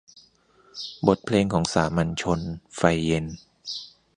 [1.07, 2.39] บทเพลงของสามัญชน-
[2.77, 3.25] ไฟเย็น